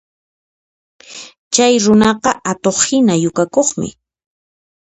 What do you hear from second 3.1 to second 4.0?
yukakuqmi